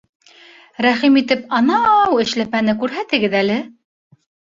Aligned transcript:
Рәхим 0.85 1.19
итеп 1.19 1.43
анау 1.57 2.17
эшләпәне 2.23 2.75
күрһәтегеҙ 2.85 3.37
әле 3.41 3.59